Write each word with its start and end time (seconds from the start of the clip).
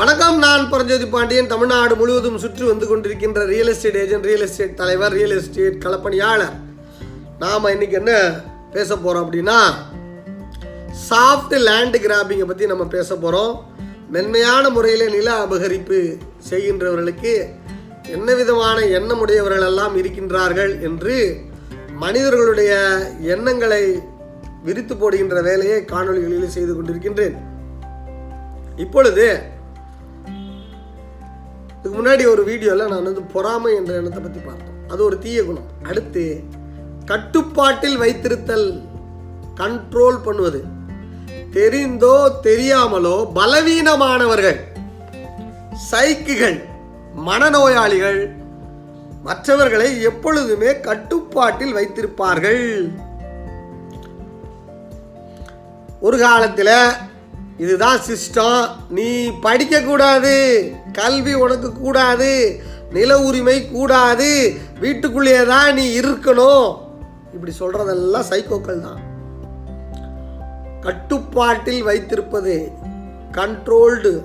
வணக்கம் 0.00 0.36
நான் 0.44 0.62
பரஞ்சோதி 0.72 1.06
பாண்டியன். 1.12 1.48
தமிழ்நாடு 1.52 1.94
முழுவதும் 2.00 2.38
சுற்றி 2.42 2.64
வந்து 2.68 2.86
கொண்டிருக்கின்ற 2.90 3.40
real 3.50 3.70
estate 3.72 3.98
agent 4.02 4.28
real 4.28 4.44
estate 4.46 4.78
தலைவர் 4.78 5.14
ரியல் 5.16 5.34
எஸ்டேட் 5.38 5.76
களப்பணியாளர் 5.84 6.54
நாம் 7.42 7.68
இன்னைக்கு 7.72 7.98
என்ன 8.00 8.12
பேச 8.76 8.88
போகிறோம் 8.96 9.24
அப்படின்னா 9.24 9.58
சாஃப்ட் 11.08 11.54
லேண்ட் 11.66 11.98
கிராபிங்கை 12.06 12.46
பற்றி 12.46 12.70
நம்ம 12.72 12.86
பேச 12.96 13.10
போகிறோம் 13.16 13.52
மென்மையான 14.16 14.70
முறையில் 14.76 15.14
நில 15.16 15.28
அபகரிப்பு 15.44 16.00
செய்கின்றவர்களுக்கு 16.50 17.34
என்ன 18.16 18.30
விதமான 18.40 18.80
எண்ணமுடையவர்கள் 18.98 19.68
எல்லாம் 19.70 19.96
இருக்கின்றார்கள் 20.02 20.74
என்று 20.90 21.16
மனிதர்களுடைய 22.04 22.72
எண்ணங்களை 23.36 23.84
விரித்து 24.64 24.96
போடுகின்ற 24.96 25.38
வேலையை 25.42 25.80
காணொளிகளில் 25.84 26.54
செய்து 26.58 26.74
கொண்டிருக்கின்றேன். 26.74 27.38
இப்பொழுது 28.76 29.26
இதுக்கு 31.80 31.98
முன்னாடி 31.98 32.24
ஒரு 32.30 32.42
வீடியோவில் 32.48 32.90
நான் 32.92 33.06
வந்து 33.08 33.22
பொறாமை 33.34 33.70
என்ற 33.76 33.92
எண்ணத்தை 33.98 34.20
பற்றி 34.22 34.40
பார்த்தோம். 34.40 34.74
அது 34.92 35.00
ஒரு 35.06 35.16
தீய 35.18 35.38
குணம். 35.44 35.68
அடுத்து 35.90 36.24
கட்டுப்பாட்டில் 37.10 37.96
வைத்திருத்தல் 38.02 38.66
கண்ட்ரோல் 39.60 40.18
பண்ணுவது. 40.26 40.60
தெரிந்தோ 41.56 42.16
தெரியாமலோ 42.48 43.16
பலவீனமானவர்கள் 43.38 44.58
சைக்குகள் 45.90 46.58
மனநோயாளிகள் 47.28 48.20
மற்றவர்களை 49.28 49.88
எப்பொழுதுமே 50.10 50.70
கட்டுப்பாட்டில் 50.88 51.76
வைத்திருப்பார்கள். 51.78 52.66
ஒரு 56.08 56.18
காலத்தில் 56.26 56.76
இதுதான் 57.60 57.98
சிஸ்டம் 57.98 58.68
நீ 58.88 59.28
படிக்கக்கூடாது. 59.28 60.36
கல்வி 60.92 61.34
உனக்கு 61.34 61.72
கூடாது. 61.72 62.60
நில 62.90 63.18
உரிமை 63.20 63.68
கூடாது. 63.68 64.56
வீட்டுக்குள்ளேயே 64.80 65.44
தான் 65.44 65.74
நீ 65.74 66.00
இருக்கணும். 66.00 66.78
இப்படி 67.32 67.52
சொல்கிறதெல்லாம் 67.58 68.24
சைக்கோக்கள் 68.30 68.80
தான். 68.80 69.00
கட்டுப்பாட்டில் 70.80 71.82
வைத்திருப்பது. 71.82 72.70
கண்ட்ரோல்டு 73.32 74.24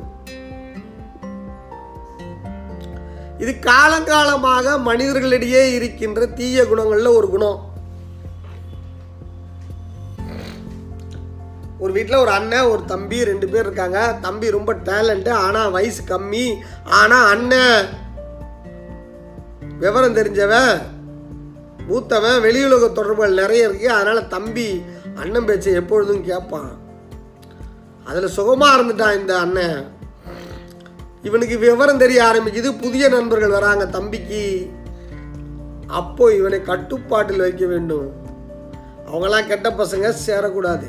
இது 3.37 3.55
காலங்காலமாக 3.61 4.79
மனிதர்களிடையே 4.85 5.73
இருக்கின்ற 5.73 6.25
தீய 6.25 6.63
குணங்களில் 6.63 7.15
ஒரு 7.15 7.29
குணம். 7.29 7.74
ஒரு 11.85 11.93
வீட்டில் 11.95 12.21
ஒரு 12.23 12.31
அண்ணன் 12.31 12.69
ஒரு 12.73 12.81
தம்பி 12.85 13.17
ரெண்டு 13.29 13.47
பேர் 13.47 13.65
இருக்காங்க. 13.65 13.99
தம்பி 14.21 14.47
ரொம்ப 14.57 14.73
டேலண்ட்டு 14.89 15.31
ஆனால் 15.45 15.71
வயசு 15.71 16.01
கம்மி. 16.11 16.45
ஆனால் 16.99 17.27
அண்ணன். 17.33 17.85
விவரம் 19.83 20.17
தெரிஞ்சவன் 20.19 20.73
மூத்தவன் 21.89 22.37
வெளியுலக 22.45 22.85
தொடர்புகள் 22.91 23.39
நிறைய 23.41 23.67
இருக்கு. 23.67 23.87
அதனால் 23.91 24.31
தம்பி 24.35 24.67
அண்ணன் 25.15 25.45
பேச்சை 25.45 25.73
எப்பொழுதும் 25.73 26.23
கேட்பான். 26.29 26.71
அதில் 28.03 28.35
சுகமாக 28.37 28.75
இருந்துட்டான் 28.77 29.19
இந்த 29.19 29.33
அண்ணன். 29.43 29.79
இவனுக்கு 31.21 31.55
விவரம் 31.57 32.01
தெரிய 32.03 32.19
ஆரம்பிக்குது. 32.29 32.71
புதிய 32.81 33.05
நண்பர்கள் 33.09 33.55
வராங்க 33.57 33.85
தம்பிக்கு. 33.97 34.43
அப்போ 36.01 36.25
இவனை 36.33 36.59
கட்டுப்பாட்டில் 36.71 37.45
வைக்க 37.47 37.65
வேண்டும். 37.65 38.09
அவங்களாம் 39.09 39.47
கெட்ட 39.47 39.69
பசங்க 39.69 40.13
சேரக்கூடாது. 40.27 40.87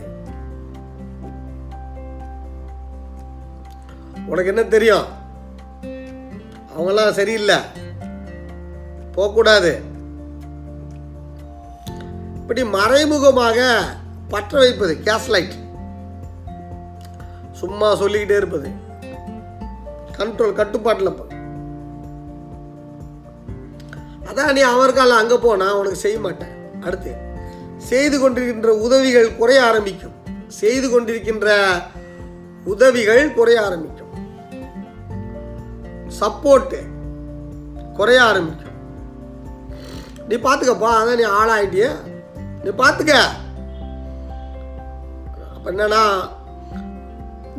உனக்கு 4.27 4.53
என்ன 4.55 4.65
தெரியும்? 4.65 5.07
அவங்களாம் 6.77 7.17
சரியில்லை. 7.19 7.59
போகக்கூடாது. 9.15 9.71
இப்படி 12.41 12.65
மறைமுகமாக 12.65 13.61
பற்ற 14.29 14.59
வைப்பது 14.59 15.03
கேஸ் 15.03 15.29
லைட் 15.35 15.55
சும்மா 17.53 17.89
சொல்லிக்கிட்டே 17.95 18.37
இருப்பது. 18.37 18.69
கண்ட்ரோல் 20.19 20.53
கட்டுப்பாட்டில் 20.53 21.11
அதான் 24.29 24.53
நீ 24.53 24.61
அவர்கால 24.61 25.15
அங்கே 25.15 25.37
போ 25.37 25.57
நான் 25.57 25.79
உனக்கு 25.81 25.97
செய்ய 25.97 26.19
மாட்டேன். 26.21 26.55
அடுத்து 26.81 27.13
செய்து 27.91 28.17
கொண்டிருக்கின்ற 28.19 28.71
உதவிகள் 28.87 29.37
குறைய 29.37 29.61
ஆரம்பிக்கும். 29.65 30.15
செய்து 30.47 30.87
கொண்டிருக்கின்ற 30.89 31.55
உதவிகள் 32.65 33.33
குறைய 33.33 33.59
ஆரம்பிக்கும். 33.65 33.96
சப்போர்ட்டு 36.21 36.79
குறைய 37.95 38.23
ஆரம்பிக்கும். 38.23 38.77
நீ 40.29 40.37
பார்த்துக்கப்பா 40.37 40.91
அதான் 41.01 41.21
நீ 41.21 41.27
ஆளாயிட்டிய. 41.41 41.87
நீ 42.65 42.71
பார்த்துக்க 42.83 43.15
அப்போ 45.55 45.71
என்னன்னா 45.73 46.05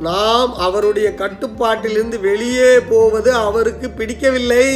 நாம் 0.08 0.54
அவருடைய 0.56 1.14
கட்டுப்பாட்டிலிருந்து 1.14 2.20
வெளியே 2.20 2.80
போவது 2.80 3.34
அவருக்கு 3.34 3.90
பிடிக்கவில்லை. 3.90 4.68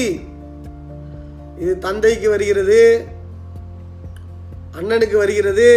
இது 1.58 1.78
தந்தைக்கு 1.78 2.30
வருகிறது 2.30 3.08
அண்ணனுக்கு 4.80 5.18
வருகிறது 5.18 5.70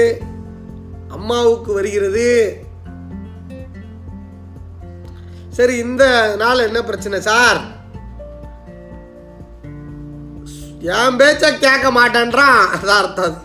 அம்மாவுக்கு 1.09 1.73
வருகிறது. 1.73 2.29
சரி 5.49 5.77
இந்த 5.77 6.05
நாள் 6.37 6.59
என்ன 6.59 6.83
பிரச்சனை 6.83 7.21
சார்? 7.21 7.74
என் 10.93 11.19
பேச்ச 11.19 11.43
கேட்க 11.59 11.87
மாட்டேன்றான் 11.99 12.59
அதான் 12.75 13.01
அர்த்தம். 13.03 13.37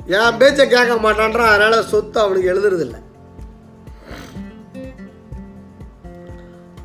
அது 0.00 0.16
என் 0.16 0.38
பேச்ச 0.40 0.56
கேட்க 0.56 0.94
மாட்டான்றான் 1.04 1.52
அதனால 1.52 1.82
சொத்து 1.82 2.20
அவனுக்கு 2.20 2.50
எழுதுறதில்ல. 2.52 2.96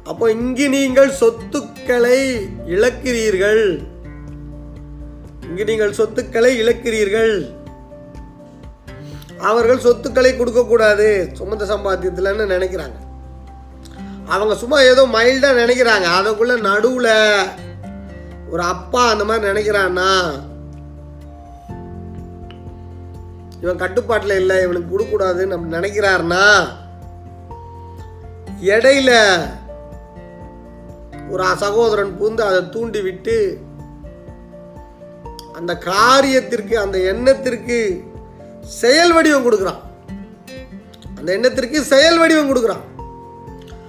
அப்போ 0.04 0.32
இங்கு 0.32 0.70
நீங்கள் 0.70 1.12
சொத்துக்களை 1.12 2.20
இழக்கிறீர்கள். 2.68 3.64
இங்கு 5.48 5.64
நீங்கள் 5.64 5.94
சொத்துக்களை 5.94 6.52
இழக்கிறீர்கள். 6.62 7.36
அவர்கள் 9.40 9.80
சொத்துக்களை 9.80 10.38
கொடுக்கக்கூடாது. 10.38 11.32
சுமந்த 11.40 11.66
சம்பாத்தியத்தில்னு 11.74 12.54
நினைக்கிறாங்க. 12.56 12.98
அவங்க 14.28 14.56
சும்மா 14.56 14.80
ஏதோ 14.80 15.06
மைல்டாக 15.06 15.60
நினைக்கிறாங்க. 15.64 16.08
அதுக்குள்ள 16.20 16.54
நடுவில் 16.62 17.14
ஒரு 18.52 18.62
அப்பா 18.62 19.10
அந்த 19.10 19.26
மாதிரி 19.26 19.52
நினைக்கிறான்னா 19.52 20.10
இவன் 23.62 23.78
கட்டுப்பாட்டில் 23.78 24.40
இல்லை 24.40 24.62
இவனுக்கு 24.62 25.00
கொடுக்கூடாதுன்னு 25.00 25.46
நம்ம 25.46 25.80
நினைக்கிறாருன்னா 25.80 26.68
இடையில 28.62 29.12
ஒரு 31.30 31.46
சகோதரன் 31.56 32.22
பூந்து 32.22 32.40
அதை 32.40 32.70
தூண்டி 32.70 33.02
விட்டு 33.02 33.64
அந்த 35.54 35.74
காரியத்திற்கு 35.74 36.74
அந்த 36.74 36.98
எண்ணத்திற்கு 37.00 38.04
செயல் 38.62 39.14
வடிவம் 39.14 39.52
கொடுக்குறான். 39.52 39.82
அந்த 41.18 41.32
எண்ணத்திற்கு 41.34 41.82
செயல் 41.82 42.18
வடிவம் 42.18 42.50
கொடுக்குறான். 42.50 42.84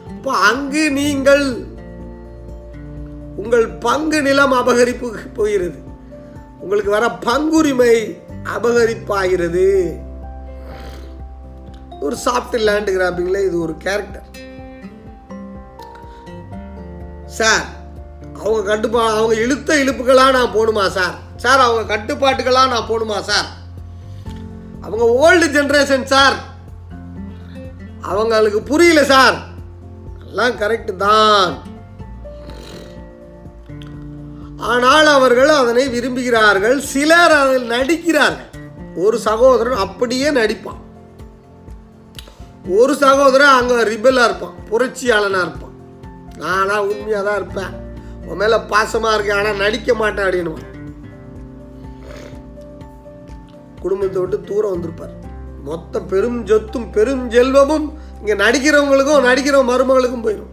அப்போ 0.08 0.32
அங்கு 0.36 0.90
நீங்கள் 0.90 1.65
உங்கள் 3.36 3.68
பங்கு 3.68 4.22
நிலம் 4.22 4.52
அபகரிப்பு 4.52 5.14
போகிறது. 5.34 5.78
உங்களுக்கு 6.60 6.90
வர 6.90 7.06
பங்குரிமை 7.06 7.94
அபகரிப்பாகிறது. 8.56 9.96
ஒரு 12.00 12.16
சாஃப்ட் 12.24 12.56
லேண்ட் 12.58 12.90
கிராபிங்ல 12.90 13.44
இது 13.44 13.60
ஒரு 13.60 13.76
கேரக்டர் 13.76 14.24
சார் 17.24 17.64
அவங்க 18.38 18.62
கட்டுப்பா 18.62 19.12
அவங்க 19.12 19.34
இழுத்த 19.34 19.74
இழுப்புகளாக 19.74 20.32
நான் 20.32 20.54
போகணுமா 20.54 20.88
சார் 20.88 21.14
சார் 21.36 21.60
அவங்க 21.60 21.96
கட்டுப்பாட்டுகளாக 21.96 22.68
நான் 22.68 22.88
போகணுமா 22.88 23.20
சார் 23.20 23.48
அவங்க 24.80 25.04
ஓல்டு 25.04 25.46
ஜென்ரேஷன் 25.46 26.04
சார் 26.04 26.36
அவங்களுக்கு 28.00 28.62
புரியல 28.62 29.04
சார் 29.04 29.36
எல்லாம் 30.26 30.58
கரெக்டு 30.60 30.96
தான். 30.96 31.75
ஆனால் 34.58 35.06
அவர்கள் 35.06 35.48
அதனை 35.48 35.84
விரும்புகிறார்கள். 35.88 36.76
சிலர் 36.92 37.34
அதில் 37.40 37.66
நடிக்கிறார்கள். 37.66 38.50
ஒரு 39.04 39.16
சகோதரன் 39.18 39.82
அப்படியே 39.84 40.28
நடிப்பான். 40.30 40.80
ஒரு 42.78 42.94
சகோதரன் 42.94 43.56
அங்கே 43.58 43.76
ரிபலாக 43.92 44.28
இருப்பான். 44.28 44.54
புரட்சியாளனாக 44.70 45.44
இருப்பான். 45.46 45.74
நானா 46.42 46.82
உண்மையாக 46.82 47.24
தான் 47.26 47.38
இருப்பேன். 47.40 47.74
உன் 48.28 48.40
மேலே 48.42 48.56
பாசமாக 48.72 49.14
இருக்கேன் 49.14 49.38
ஆனால் 49.40 49.62
நடிக்க 49.64 49.94
மாட்டேன் 49.94 50.26
அப்படின்னு 50.26 50.74
குடும்பத்தை 53.84 54.20
விட்டு 54.22 54.38
தூரம் 54.40 54.72
வந்திருப்பார். 54.74 55.14
மொத்த 55.68 56.00
பெரும் 56.12 56.46
சொத்தும் 56.46 56.90
பெரும் 56.90 57.30
செல்வமும் 57.30 57.86
இங்கே 58.20 58.34
நடிக்கிறவங்களுக்கும் 58.44 59.26
நடிக்கிற 59.28 59.56
மருமகளுக்கும் 59.70 60.24
போயிடும் 60.26 60.52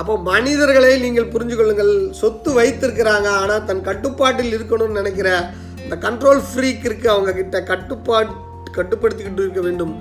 அப்போ 0.00 0.14
மனிதர்களை 0.30 0.90
நீங்கள் 1.04 1.32
புரிஞ்சு 1.32 1.56
கொள்ளுங்கள் 1.56 1.92
சொத்து 2.20 2.50
வைத்திருக்கிறாங்க 2.58 3.28
ஆனால் 3.40 3.64
தன் 3.70 3.86
கட்டுப்பாட்டில் 3.88 4.54
இருக்கணும்னு 4.56 4.98
நினைக்கிற 5.00 5.30
இந்த 5.82 5.96
கண்ட்ரோல் 6.06 6.40
ஃப்ரீக் 6.48 6.86
இருக்கு 6.88 7.08
அவங்க 7.14 7.32
கிட்ட 7.40 7.58
கட்டுப்பாட் 7.72 8.32
கட்டுப்படுத்திக்கிட்டு 8.76 9.42
இருக்க 9.44 9.60
வேண்டும். 9.66 9.94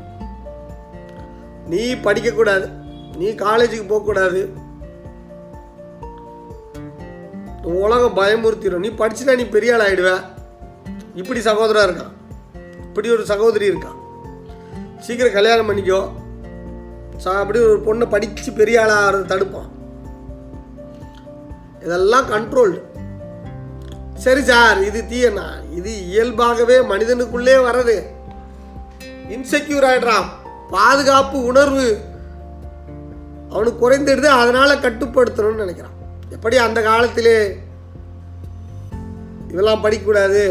நீ 1.72 1.82
படிக்கக்கூடாது. 2.08 2.68
நீ 3.20 3.30
காலேஜுக்கு 3.46 3.86
போகக்கூடாது. 3.92 4.42
உலகம் 7.80 8.18
பயமுறுத்திடும். 8.20 8.84
நீ 8.86 8.92
படிச்சுட்டா 9.02 9.36
நீ 9.42 9.48
பெரிய 9.56 9.74
ஆள் 9.76 9.86
ஆகிடுவ 9.88 10.12
இப்படி 11.22 11.40
சகோதரா 11.50 11.82
இருக்கான் 11.88 12.14
இப்படி 12.88 13.10
ஒரு 13.16 13.26
சகோதரி 13.32 13.66
இருக்கான் 13.72 13.98
சீக்கிரம் 15.08 15.38
கல்யாணம் 15.40 15.70
பண்ணிக்கோ. 15.70 16.00
சா 17.24 17.32
அப்படி 17.42 17.60
ஒரு 17.70 17.80
பொண்ணை 17.88 18.06
படித்து 18.14 18.52
பெரிய 18.62 18.78
ஆளாகிறத 18.86 19.30
தடுப்பான். 19.32 19.70
இதெல்லாம் 21.82 22.30
கண்ட்ரோல்டு 22.32 22.80
சரி 24.16 24.44
சார் 24.44 24.80
இது 24.84 25.02
தீயண்ணா 25.10 25.46
இது 25.76 25.92
இயல்பாகவே 26.06 26.78
மனிதனுக்குள்ளே 26.80 27.56
வர்றது. 27.68 27.96
இன்செக்யூர் 29.36 29.88
ஆகிடுறான் 29.90 30.28
பாதுகாப்பு 30.70 31.38
உணர்வு. 31.44 31.98
அவனுக்கு 33.50 33.80
குறைந்துடுது 33.82 34.30
அதனால் 34.42 34.82
கட்டுப்படுத்தணும்னு 34.82 35.62
நினைக்கிறான். 35.64 35.96
எப்படி 36.30 36.58
அந்த 36.58 36.82
காலத்திலே 36.82 37.38
இவெல்லாம் 39.52 39.84
படிக்கக்கூடாது 39.84 40.44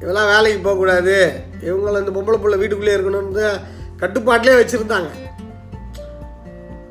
இவெல்லாம் 0.00 0.30
வேலைக்கு 0.32 0.60
போகக்கூடாது 0.62 1.16
இவங்கள 1.60 1.98
இந்த 1.98 2.12
பொம்பளை 2.16 2.36
பிள்ளை 2.36 2.58
வீட்டுக்குள்ளே 2.58 2.96
இருக்கணும்னு 2.96 3.60
கட்டுப்பாட்டிலே 3.96 4.54
வச்சுருந்தாங்க. 4.60 5.10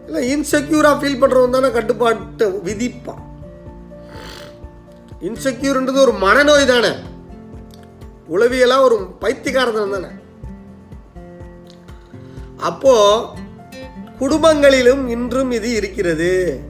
இல்லை 0.05 0.21
இன்செக்யூராக 0.33 0.99
ஃபீல் 0.99 1.21
பண்ணுறவன் 1.21 1.49
தானே 1.49 1.71
கட்டுப்பாட்டை 1.71 2.47
விதிப்பான். 2.47 3.23
இன்செக்யூர்ன்றது 5.21 5.95
ஒரு 5.95 6.11
மனநோய் 6.11 6.65
தானே. 6.65 6.89
உளவியலாக 8.29 8.81
ஒரு 8.81 9.15
பைத்தியக்காரத்தனம் 9.19 9.91
தானே. 9.91 10.07
அப்போ 12.57 13.25
குடும்பங்களிலும் 14.19 15.07
இன்றும் 15.07 15.51
இது 15.51 15.71
இருக்கிறது. 15.71 16.61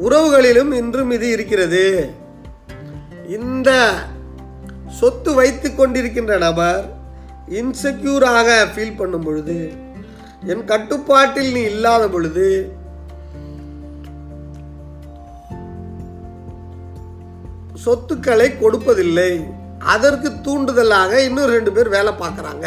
உறவுகளிலும் 0.00 0.72
இன்றும் 0.72 1.10
இது 1.10 1.30
இருக்கிறது. 1.30 2.10
இந்த 3.28 3.92
சொத்து 4.88 5.34
வைத்து 5.34 5.68
கொண்டிருக்கின்ற 5.68 6.38
நபர் 6.38 6.96
இன்செக்யூராக 7.48 8.66
ஃபீல் 8.74 8.96
பண்ணும் 8.96 9.22
பொழுது 9.22 9.72
என் 10.44 10.64
கட்டுப்பாட்டில் 10.64 11.52
நீ 11.52 11.62
இல்லாத 11.62 12.08
பொழுது 12.08 12.72
சொத்துக்களை 17.84 18.48
கொடுப்பதில்லை. 18.62 19.32
அதற்கு 19.94 20.28
தூண்டுதலாக 20.46 21.12
இன்னும் 21.28 21.52
ரெண்டு 21.56 21.70
பேர் 21.76 21.94
வேலை 21.96 22.12
பார்க்குறாங்க. 22.22 22.66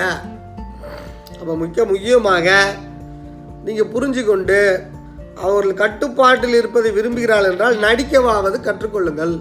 அப்போ 1.40 1.54
முக்கிய 1.62 1.84
முக்கியமாக 1.92 2.48
நீங்கள் 3.66 3.92
புரிஞ்சு 3.94 4.22
கொண்டு 4.26 4.60
அவர்கள் 5.46 5.82
கட்டுப்பாட்டில் 5.82 6.56
இருப்பதை 6.60 6.90
விரும்புகிறாள் 6.98 7.48
என்றால் 7.50 7.78
நடிக்கவாவது 7.86 8.58
கற்றுக்கொள்ளுங்கள். 8.68 9.36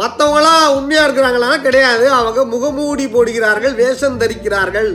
மற்றவங்களாம் 0.00 0.74
உண்மையாக 0.78 1.06
இருக்கிறாங்களா 1.06 1.50
கிடையாது. 1.66 2.04
அவங்க 2.18 2.40
முகமூடி 2.54 3.06
போடுகிறார்கள் 3.14 3.74
வேஷம் 3.82 4.20
தரிக்கிறார்கள். 4.22 4.90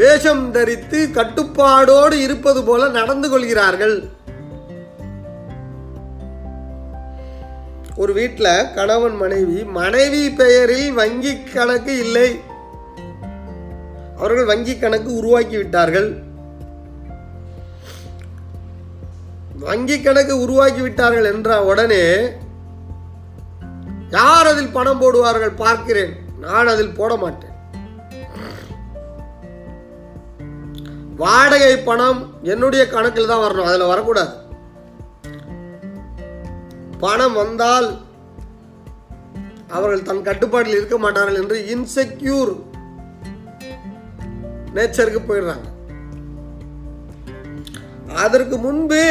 வேஷம் 0.00 0.44
தரித்து 0.56 0.98
கட்டுப்பாடோடு 1.18 2.16
இருப்பது 2.26 2.60
போல 2.68 2.88
நடந்து 2.98 3.28
கொள்கிறார்கள். 3.32 3.96
ஒரு 8.00 8.12
வீட்டில் 8.18 8.68
கணவன் 8.74 9.16
மனைவி 9.22 9.58
மனைவி 9.78 10.22
பெயரில் 10.30 10.92
வங்கி 10.98 11.32
கணக்கு 11.42 11.92
இல்லை. 12.04 12.28
அவர்கள் 14.16 14.48
வங்கி 14.50 14.74
கணக்கு 14.78 15.10
உருவாக்கி 15.14 15.56
விட்டார்கள். 15.56 16.08
வங்கி 19.64 19.96
கணக்கு 20.00 20.34
உருவாக்கி 20.40 20.80
விட்டார்கள் 20.80 21.30
என்ற 21.32 21.64
உடனே 21.70 22.04
யார் 24.10 24.50
அதில் 24.52 24.74
பணம் 24.78 25.00
போடுவார்கள் 25.02 25.54
பார்க்கிறேன். 25.56 26.12
நான் 26.44 26.72
அதில் 26.74 26.96
போட 27.00 27.14
மாட்டேன். 27.16 27.56
வாடகை 31.22 31.74
பணம் 31.78 32.20
என்னுடைய 32.42 32.82
கணக்கில் 32.88 33.32
தான் 33.32 33.44
வரணும். 33.46 33.68
அதில் 33.70 33.90
வரக்கூடாது. 33.92 34.32
பணம் 37.00 37.32
வந்தால் 37.32 37.88
அவர்கள் 39.68 40.02
தன் 40.02 40.22
கட்டுப்பாட்டில் 40.22 40.76
இருக்க 40.76 40.98
மாட்டார்கள் 40.98 41.40
என்று 41.42 41.56
இன்செக்யூர் 41.74 42.52
நேச்சருக்கு 44.74 45.20
போயிடுறாங்க. 45.28 45.68
அதற்கு 48.24 48.56
முன்பு 48.58 49.02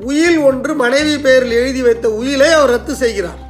உயில் 0.00 0.38
ஒன்று 0.38 0.74
மனைவி 0.74 1.18
பெயரில் 1.18 1.58
எழுதி 1.60 1.82
வைத்த 1.82 2.06
உயிலை 2.10 2.50
அவர் 2.52 2.70
ரத்து 2.70 2.94
செய்கிறார். 2.94 3.40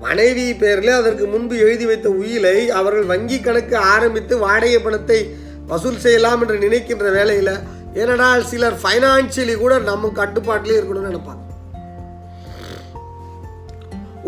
மனைவி 0.00 0.54
பெயரில் 0.54 0.92
அதற்கு 0.92 1.26
முன்பு 1.26 1.54
எழுதி 1.58 1.86
வைத்த 1.86 2.08
உயிலை 2.10 2.70
அவர்கள் 2.70 3.10
வங்கி 3.12 3.38
கணக்கு 3.40 3.76
ஆரம்பித்து 3.76 4.38
வாடகை 4.38 4.78
பணத்தை 4.78 5.18
வசூல் 5.66 6.02
செய்யலாம் 6.04 6.40
என்று 6.40 6.56
நினைக்கின்ற 6.58 7.10
வேலையில் 7.10 7.52
ஏனென்றால் 7.98 8.48
சிலர் 8.50 8.76
ஃபைனான்சியலி 8.82 9.54
கூட 9.58 9.74
நம்ம 9.90 10.10
கட்டுப்பாட்டிலே 10.18 10.78
இருக்கணும்னு 10.78 11.10
நினைப்பாங்க. 11.10 11.44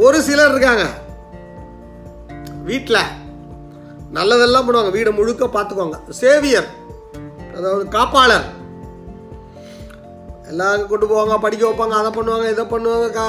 ஒரு 0.04 0.18
சிலர் 0.28 0.52
இருக்காங்க. 0.52 0.84
வீட்டில் 2.70 3.10
நல்லதெல்லாம் 4.18 4.66
பண்ணுவாங்க. 4.66 4.92
வீடை 4.96 5.12
முழுக்க 5.18 5.46
பார்த்துக்குவாங்க. 5.46 5.98
சேவியர் 6.22 6.68
அதாவது 7.56 7.84
காப்பாளர். 7.96 8.46
எல்லாருக்கும் 10.50 10.92
கொண்டு 10.92 11.06
போவாங்க 11.12 11.36
படிக்க 11.44 11.62
வைப்பாங்க 11.68 11.96
அதை 11.98 12.10
பண்ணுவாங்க 12.16 12.46
இதை 12.54 12.64
பண்ணுவாங்க 12.72 13.06
கா 13.18 13.26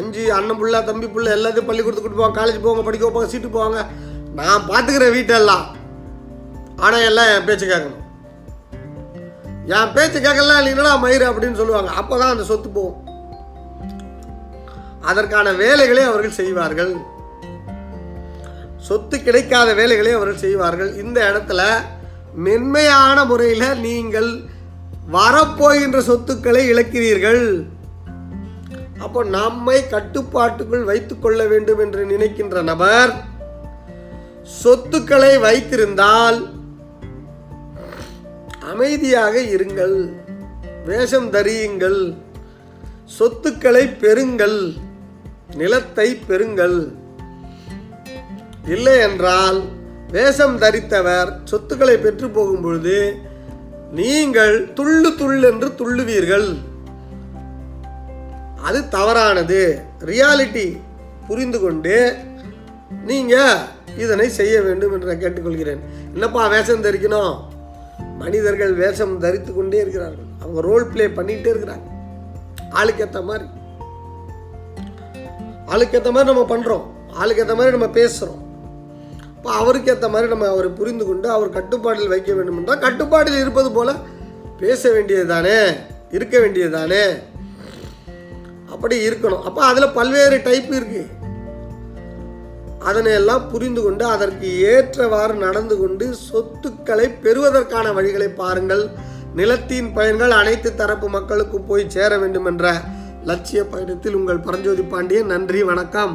அஞ்சு 0.00 0.22
அண்ணன் 0.36 0.58
புள்ள 0.60 0.84
தம்பி 0.88 1.06
புள்ள 1.14 1.28
எல்லாத்தையும் 1.36 1.68
பள்ளிக்கூடத்துக்கு 1.70 2.08
கூட்டு 2.08 2.20
போவாங்க 2.20 2.38
காலேஜ் 2.40 2.64
போவாங்க 2.66 2.84
படிக்க 2.88 3.06
வைப்பாங்க 3.06 3.32
சீட்டு 3.32 3.48
போவாங்க. 3.56 3.80
நான் 4.38 4.68
பார்த்துக்கிறேன் 4.70 5.14
வீட்டெல்லாம் 5.16 5.64
ஆனால் 6.84 7.06
எல்லாம் 7.08 7.30
என் 7.32 7.48
பேச்சு 7.48 7.66
கேட்கணும். 7.72 8.01
என் 9.66 9.92
பேச்சு 9.94 10.20
கேட்கலாம் 10.20 10.60
இல்லைன்னா 10.60 10.92
மயிறு 11.02 11.24
அப்படின்னு 11.30 11.52
சொல்லுவாங்க. 11.52 11.90
அப்போ 11.90 12.18
தான் 12.18 12.30
அந்த 12.30 12.44
சொத்து 12.44 12.68
போகும். 12.68 13.10
அதற்கான 15.00 15.52
வேலைகளை 15.52 16.02
அவர்கள் 16.02 16.30
செய்வார்கள். 16.30 16.96
சொத்து 18.78 19.22
கிடைக்காத 19.22 19.74
வேலைகளை 19.74 20.12
அவர்கள் 20.12 20.36
செய்வார்கள். 20.36 20.96
இந்த 20.96 21.32
இடத்துல 21.32 21.62
மென்மையான 22.34 23.24
முறையில் 23.24 23.78
நீங்கள் 23.78 24.44
வரப்போகின்ற 25.10 25.98
சொத்துக்களை 25.98 26.74
இழக்கிறீர்கள். 26.74 27.66
அப்போ 28.98 29.24
நம்மை 29.24 29.88
கட்டுப்பாட்டுக்குள் 29.88 30.84
வைத்துக் 30.84 31.22
கொள்ள 31.22 31.44
வேண்டும் 31.46 31.78
என்று 31.78 32.04
நினைக்கின்ற 32.04 32.62
நபர் 32.62 33.12
சொத்துக்களை 34.62 35.38
வைத்திருந்தால் 35.38 36.51
அமைதியாக 38.72 39.40
இருங்கள். 39.40 39.96
வேஷம் 40.86 41.30
தரியுங்கள். 41.30 42.16
சொத்துக்களை 43.04 43.84
பெறுங்கள். 43.86 44.58
நிலத்தை 45.54 46.18
பெறுங்கள். 46.28 46.76
இல்லை 48.66 48.98
என்றால் 48.98 49.62
வேஷம் 50.10 50.58
தரித்தவர் 50.58 51.30
சொத்துக்களை 51.44 51.96
பெற்று 51.96 52.30
போகும் 52.30 52.62
பொழுது 52.62 52.96
நீங்கள் 53.92 54.72
துள்ளு 54.72 55.10
துள்ளென்று 55.10 55.68
துள்ளுவீர்கள். 55.74 56.48
அது 58.62 58.88
தவறானது. 58.88 59.80
ரியாலிட்டி 60.04 60.66
புரிந்து 61.26 61.60
கொண்டு 61.60 62.16
நீங்கள் 63.06 63.58
இதனை 63.98 64.28
செய்ய 64.28 64.62
வேண்டும் 64.62 64.92
என்று 64.92 65.06
நான் 65.06 65.22
கேட்டுக்கொள்கிறேன். 65.22 65.80
என்னப்பா 66.12 66.46
வேஷம் 66.48 66.84
தரிக்கணும்? 66.84 67.36
மனிதர்கள் 68.22 68.72
வேஷம் 68.82 69.16
தரித்து 69.24 69.50
கொண்டே 69.54 69.78
இருக்கிறார்கள். 69.84 70.28
அவங்க 70.42 70.60
ரோல் 70.68 70.86
ப்ளே 70.92 71.06
பண்ணிகிட்டே 71.18 71.50
இருக்கிறாங்க. 71.52 71.86
ஆளுக்கு 72.80 73.04
ஏற்ற 73.04 73.20
மாதிரி. 73.30 73.46
ஆளுக்கு 75.72 75.96
ஏற்ற 75.98 76.10
மாதிரி 76.14 76.30
நம்ம 76.30 76.46
பண்ணுறோம் 76.54 76.84
ஆளுக்கு 77.20 77.42
ஏற்ற 77.42 77.54
மாதிரி 77.58 77.76
நம்ம 77.76 77.88
பேசுகிறோம் 77.98 78.40
இப்போ 79.36 79.50
அவருக்கு 79.60 79.90
ஏற்ற 79.92 80.08
மாதிரி 80.08 80.28
நம்ம 80.32 80.46
அவரை 80.54 80.68
புரிந்து 80.80 81.04
கொண்டு 81.06 81.28
அவர் 81.36 81.56
கட்டுப்பாட்டில் 81.56 82.12
வைக்க 82.12 82.30
வேண்டும் 82.32 82.58
என்றால் 82.58 82.82
கட்டுப்பாட்டில் 82.84 83.40
இருப்பது 83.40 83.70
போல 83.76 83.92
பேச 84.60 84.90
வேண்டியது 84.92 85.26
தானே 85.26 85.56
இருக்க 86.16 86.34
வேண்டியது 86.42 86.72
தானே 86.78 87.02
அப்படி 88.74 88.96
இருக்கணும். 89.08 89.42
அப்போ 89.48 89.60
அதில் 89.70 89.94
பல்வேறு 89.98 90.36
டைப் 90.48 90.70
இருக்குது 90.78 91.08
அதனை 92.88 93.12
எல்லாம் 93.20 93.44
புரிந்து 93.52 93.80
கொண்டு 93.82 94.04
அதற்கு 94.14 94.48
ஏற்றவாறு 94.72 95.34
நடந்து 95.44 95.74
கொண்டு 95.82 96.06
சொத்துக்களை 96.28 97.06
பெறுவதற்கான 97.24 97.92
வழிகளை 97.98 98.28
பாருங்கள். 98.42 98.84
நிலத்தின் 99.40 99.90
பயன்கள் 99.98 100.34
அனைத்து 100.40 100.70
தரப்பு 100.80 101.08
மக்களுக்கும் 101.16 101.68
போய் 101.70 101.92
சேர 101.96 102.18
வேண்டும் 102.24 102.48
என்ற 102.52 102.74
லட்சிய 103.30 103.62
பயணத்தில் 103.72 104.18
உங்கள் 104.20 104.44
பரஞ்சோதி 104.48 104.86
பாண்டியன் 104.94 105.32
நன்றி 105.34 105.62
வணக்கம். 105.72 106.14